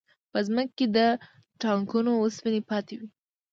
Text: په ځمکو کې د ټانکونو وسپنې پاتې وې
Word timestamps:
په 0.31 0.39
ځمکو 0.47 0.73
کې 0.77 0.85
د 0.97 0.99
ټانکونو 1.61 2.11
وسپنې 2.15 2.61
پاتې 2.69 2.95
وې 2.99 3.07